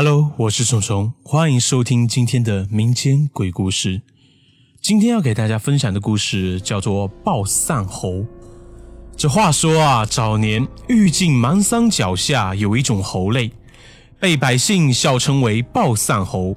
[0.00, 4.00] Hello，我是虫虫，欢迎收听今天的民间鬼故事。
[4.80, 8.10] 今天要给大家分享的故事叫做《暴丧猴》。
[9.16, 13.50] 这话说啊，早年玉镜芒桑脚下有一种猴类，
[14.20, 16.56] 被百姓笑称为暴丧猴。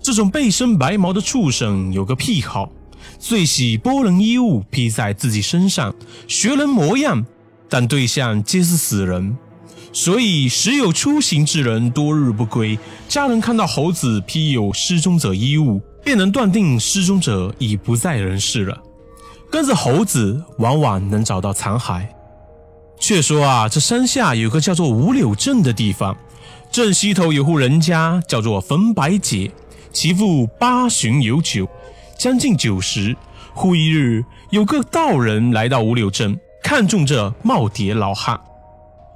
[0.00, 2.72] 这种背身白毛的畜生有个癖好，
[3.18, 5.94] 最喜剥人衣物披在自己身上，
[6.26, 7.26] 学人模样，
[7.68, 9.36] 但对象皆是死人。
[9.96, 12.76] 所以，时有出行之人多日不归，
[13.08, 18.76] 家人看到猴子披有失踪者衣物，便能断定失踪者已不在人世了。
[19.48, 22.04] 跟着猴子，往往能找到残骸。
[22.98, 26.16] 却说啊，这山下有个叫做五柳镇的地方，
[26.72, 29.48] 镇西头有户人家叫做冯白姐，
[29.92, 31.68] 其父八旬有九，
[32.18, 33.16] 将近九十。
[33.52, 38.40] 忽一日，有个道人来到五柳镇，看中这耄耋老汉。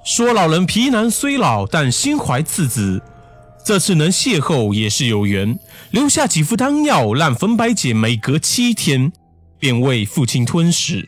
[0.04, 3.02] 说老人皮囊虽老，但心怀次子。
[3.64, 5.58] 这次能邂逅也是有缘，
[5.90, 9.12] 留下几副丹药，让冯白姐每隔七天
[9.58, 11.06] 便为父亲吞食。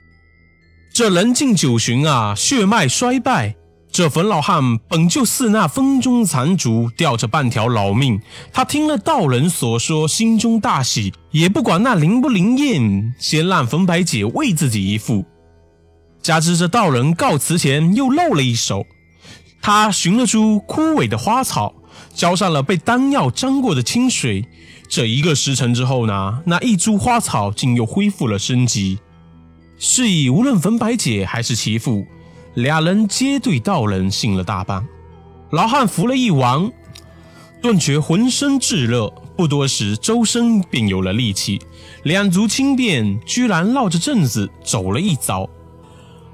[0.93, 3.55] 这人近九旬啊，血脉衰败。
[3.93, 8.21] 这冯老汉本就似那风中残烛，吊着半条老命。
[8.53, 15.25] 他听了道人所说，心中大喜，也不管那灵不灵验，先让冯白姐喂自己一副。
[16.23, 18.87] 加之这道人告辞前又露了一手，
[19.63, 21.75] 他寻了株枯萎的花草，
[22.15, 24.45] 浇上了被丹药沾过的清水。
[24.89, 28.99] 这一个时辰之后呢，那一株花草竟又恢复了生机。
[29.79, 32.07] 是以无论冯白姐还是其父，
[32.55, 34.87] 俩人皆对道人信了大半。
[35.51, 36.71] 老汉服了一丸，
[37.63, 41.61] 顿觉浑身炙热，不多时周身便有了力气，
[42.03, 45.49] 两足轻便，居然绕着镇子走了一遭。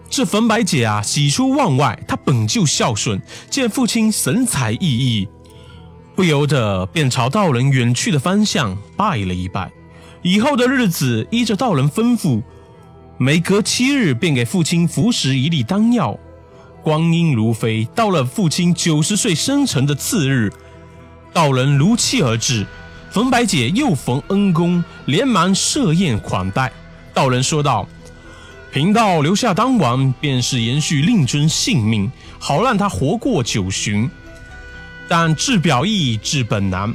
[0.08, 1.98] 这冯白姐啊，喜出望外。
[2.06, 5.28] 她本就孝顺，见父亲神采奕奕，
[6.14, 9.70] 不由得便朝道人远去的方向拜了一拜。
[10.22, 12.42] 以后的日子，依着道人吩咐，
[13.18, 16.19] 每隔七日便给父亲服食一粒丹药。
[16.82, 20.52] 光阴如飞，到了父亲九十岁生辰的次日，
[21.32, 22.64] 道人如期而至，
[23.10, 26.72] 冯白姐又逢恩公，连忙设宴款待。
[27.12, 27.86] 道人说道。
[28.76, 34.06] 贫道留下丹丸，便是延续令尊性命，好让他活过九旬。
[35.09, 36.94] 但治表易，治本难。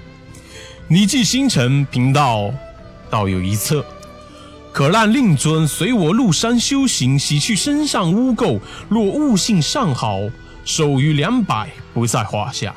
[0.88, 2.53] 你既心诚，贫道
[3.09, 3.84] 倒有一策，
[4.72, 8.59] 可让令尊随我入山修行，洗去身上污垢。
[8.88, 10.19] 若悟性尚好，
[10.63, 12.75] 寿余两百不在话下。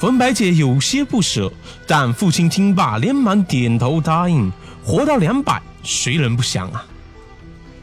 [0.00, 1.48] 冯白姐有些不舍，
[1.86, 4.52] 但父亲听罢，连忙点头答应。
[4.82, 6.84] 活到两百，谁人不想啊？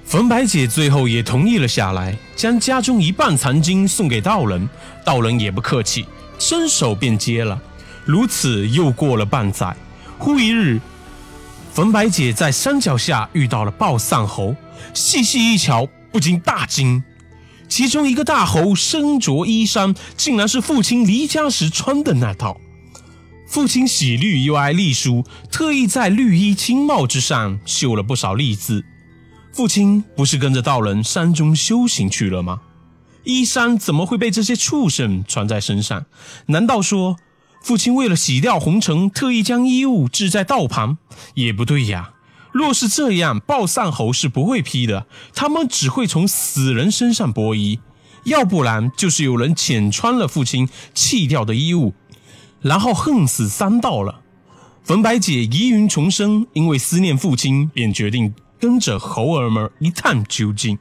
[0.10, 4.68] 冯白姐最后也同意了下来，将家中一半残金送给道人，
[5.06, 6.04] 道人也不客气，
[6.40, 7.62] 伸手便接了。
[8.06, 9.78] 如此又过了半载，
[10.18, 10.82] 忽一日，
[11.72, 14.56] 冯白姐在山脚下遇到了抱丧猴，
[14.96, 17.04] 细细一瞧，不禁大惊。
[17.68, 22.60] 其中一个大猴身着衣衫，竟然是父亲离家时穿的那套。
[23.48, 28.84] 父亲喜绿又爱隶书，特意在绿衣青帽之上绣了不少隶字。
[29.60, 32.62] 父亲不是跟着道人山中修行去了吗？
[33.26, 36.06] 衣衫怎么会被这些畜生穿在身上？
[36.46, 37.18] 难道说
[37.62, 40.98] 父亲为了洗掉红尘，特意将衣物置在道旁？
[41.34, 42.12] 也不对呀。
[42.54, 47.82] 若是这样，报丧猴是不会批的，他们只会从死人身上剥衣，
[48.24, 51.94] 要不然就是有人浅穿了父亲弃掉的衣物，
[52.62, 54.22] 然后恨死三道了。
[54.86, 58.34] 冯白姐疑云重生，因为思念父亲，便决定。
[58.60, 60.78] 跟着猴儿们一探究竟，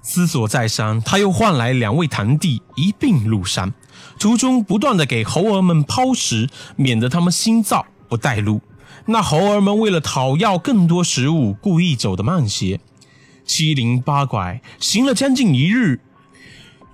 [0.00, 3.74] 思索再三，他又唤来两位堂弟一并入山，
[4.18, 8.60] 途中不断的给猴儿们抛食，免得他们心燥不带路。
[9.06, 12.80] 那猴儿们为了讨要更多食物，故意走得慢些，
[13.44, 16.00] 七零八拐行了将近一日，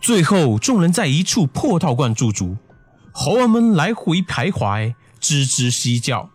[0.00, 2.56] 最后众人在一处破道观驻足，
[3.12, 6.31] 猴儿们来回徘徊，吱吱嬉叫，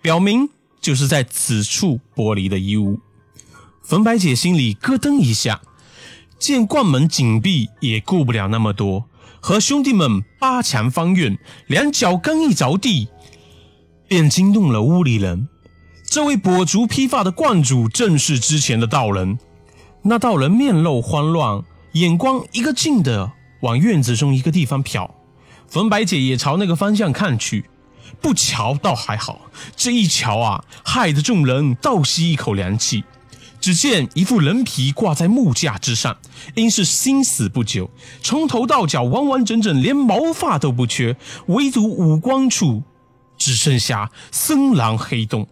[0.00, 0.48] 表明。
[0.82, 2.98] 就是在此处剥离的衣物，
[3.82, 5.62] 冯白姐心里咯噔一下，
[6.40, 9.04] 见关门紧闭，也顾不了那么多，
[9.40, 11.38] 和兄弟们扒墙翻院，
[11.68, 13.06] 两脚刚一着地，
[14.08, 15.48] 便惊动了屋里人。
[16.04, 19.38] 这位跛足披发的观主正是之前的道人。
[20.02, 21.62] 那道人面露慌乱，
[21.92, 25.08] 眼光一个劲的往院子中一个地方瞟，
[25.68, 27.64] 冯白姐也朝那个方向看去。
[28.20, 33.04] 不瞧倒还好，这一瞧啊，害得众人倒吸一口凉气。
[33.60, 36.16] 只见一副人皮挂在木架之上，
[36.56, 37.88] 因是心死不久，
[38.20, 41.16] 从头到脚完完整整，连毛发都不缺，
[41.46, 42.82] 唯独五官处
[43.38, 45.46] 只剩下森狼黑洞。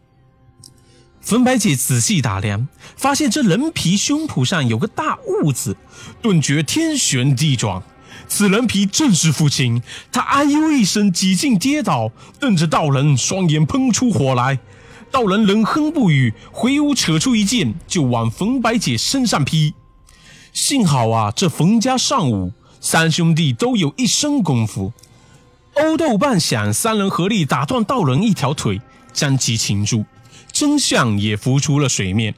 [1.21, 2.67] 粉白姐仔细打量，
[2.97, 5.77] 发现这人皮胸脯上有个大痦子，
[6.21, 7.81] 顿觉天旋地转。
[8.29, 14.59] 此人皮正是父亲，他哎呦一声，几近跌倒，瞪着道人，双眼喷出火来。
[15.11, 19.75] 道人冷哼不语，回屋扯出一剑，就往冯白姐身上劈。
[20.53, 24.93] 幸好啊，这冯家尚武，三兄弟都有一身功夫。
[25.75, 28.81] 殴斗半响，三人合力打断道人一条腿，
[29.13, 30.05] 将其擒住。
[30.53, 32.35] 真相也浮出了水面。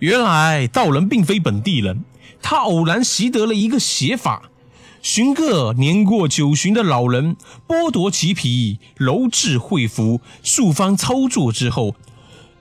[0.00, 2.04] 原来道人并非本地人，
[2.40, 4.42] 他偶然习得了一个邪法，
[5.02, 11.96] 寻个年过九旬的老人，剥夺其皮，揉制会服，数番操作之后。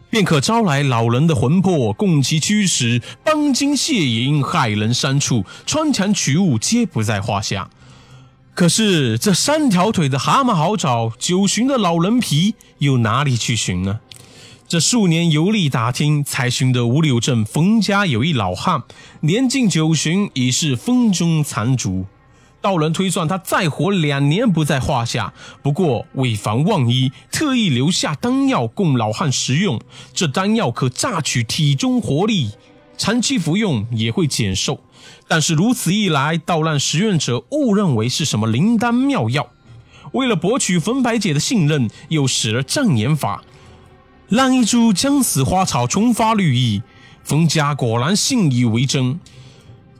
[0.09, 7.69] 便可招来老人的魂魄，供其驱使，帮金卸银，害人三处，穿墙取物皆不在话下。
[8.55, 13.99] 可是这三条腿的蛤蟆好找，九旬的老人皮又哪里去寻呢？
[14.67, 18.81] 这数年游历打听，才寻得五柳镇冯家有一老汉，
[19.21, 22.07] 年近九旬，已是风中残烛。
[22.61, 29.81] 道人推算他再活两年不在话下，不过为防万一，特意留下丹药供老汉食用。
[30.13, 32.51] 这丹药可榨取体中活力，
[32.97, 34.79] 长期服用也会减寿。
[35.27, 39.49] 但是如此一来，倒让食用者误认为是什么灵丹妙药。
[40.11, 43.43] 为了博取冯白姐的信任，又使了障眼法，
[44.29, 46.83] 让一株将死花草重发绿意。
[47.23, 49.19] 冯家果然信以为真。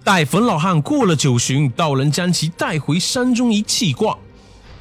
[0.04, 4.18] 待冯老汉过了九旬，道人将其带回山中一气卦，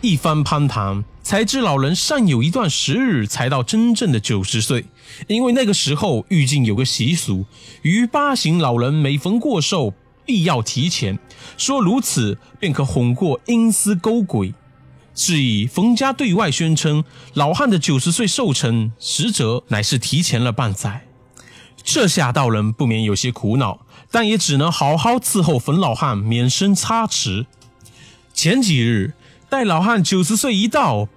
[0.01, 4.87] 一番攀谈，才知老人尚有一段时日才到真正的九十岁。
[5.27, 7.45] 因为那个时候玉境有个习俗，
[7.83, 9.93] 于八旬老人每逢过寿，
[10.25, 11.19] 必要提前，
[11.59, 14.55] 说如此便可哄过阴司勾鬼。
[15.15, 21.10] 是以冯家对外宣称，老汉的九十岁寿辰，实则乃是提前了半载。
[21.93, 23.81] 这下道人不免有些苦恼。
[24.13, 27.47] 但也只能好好伺候冯老汉，免生差池。
[28.35, 29.15] 前几日，
[29.49, 31.09] 待老汉九十岁一到，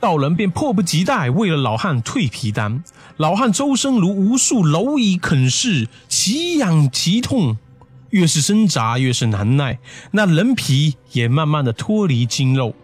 [0.00, 2.82] 道人便迫不及待为了老汉蜕皮丹。
[3.16, 7.58] 老汉周身如无数蝼蚁啃噬，奇痒奇痛，
[8.10, 9.78] 越是挣扎越是难耐，
[10.12, 12.74] 那人皮也慢慢的脱离筋肉。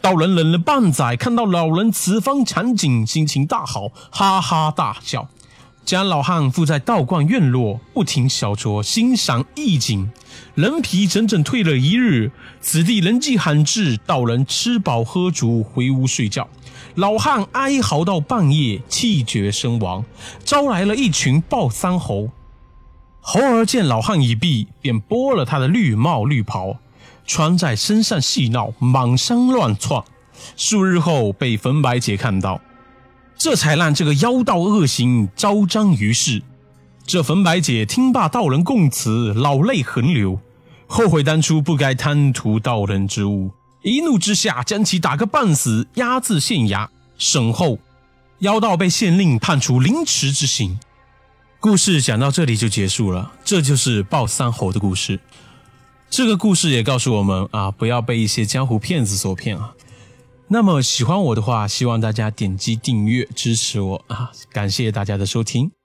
[0.00, 5.28] 道人忍了半载，看到老人此番场景，心情大好，哈哈大笑。
[5.86, 10.10] 将老汉附在道观院落，不停小酌，欣赏意境。
[10.56, 16.48] 人皮整整退了一日，此地人迹罕至，道人吃饱喝足，回屋睡觉。
[16.96, 20.04] 老汉哀嚎到半夜，气绝身亡，
[20.44, 22.30] 招来了一群豹三猴。
[23.20, 26.78] 猴儿见老汉已毙，便剥了他的绿帽绿袍，
[27.24, 30.02] 穿在身上戏闹，满山乱窜。
[30.56, 32.60] 数日后，被冯白姐看到。
[33.38, 36.42] 这才让这个妖道恶行昭彰于世。
[37.06, 40.40] 这冯白姐听罢道人供词，老泪横流，
[40.86, 43.52] 后悔当初不该贪图道人之物，
[43.82, 47.78] 一怒之下将其打个半死，押至县衙审后，
[48.40, 50.78] 妖道被县令判处凌迟之刑。
[51.60, 55.20] 故事讲到这里就结束了，这就是鲍三侯的故事。
[56.10, 59.74] 这个故事也告诉我们啊，不要被一些江湖骗子所骗啊。
[60.48, 64.30] 那么喜欢我的话，希望大家点击订阅支持我啊！
[64.52, 65.75] 感谢大家的收听。